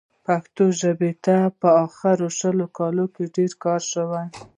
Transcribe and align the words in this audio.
پښتو 0.25 0.65
ژبې 0.81 1.11
ته 1.25 1.37
په 1.59 1.69
اخرو 1.85 2.27
شلو 2.39 2.65
کالونو 2.77 3.11
کې 3.13 3.23
ډېر 3.35 3.51
کار 3.63 3.81
شوی. 3.91 4.25